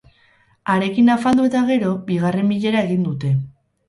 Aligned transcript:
Harekin 0.75 1.11
afaldu 1.15 1.45
eta 1.49 1.61
gero, 1.67 1.91
bigarren 2.07 2.49
bilera 2.55 2.81
egin 2.87 3.05
dute. 3.09 3.31